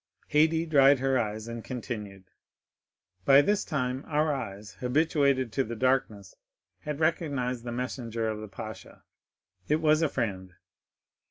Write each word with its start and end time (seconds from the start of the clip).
Haydée 0.31 0.67
dried 0.67 0.97
her 0.97 1.19
eyes, 1.19 1.47
and 1.47 1.63
continued: 1.63 2.23
"By 3.23 3.43
this 3.43 3.63
time 3.63 4.03
our 4.07 4.33
eyes, 4.33 4.71
habituated 4.79 5.51
to 5.51 5.63
the 5.63 5.75
darkness, 5.75 6.33
had 6.79 6.99
recognized 6.99 7.65
the 7.65 7.71
messenger 7.71 8.27
of 8.27 8.39
the 8.41 8.47
pasha,—it 8.47 9.75
was 9.75 10.01
a 10.01 10.09
friend. 10.09 10.55